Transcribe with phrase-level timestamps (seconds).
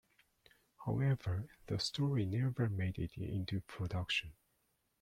[0.83, 4.33] However, the story never made it into production.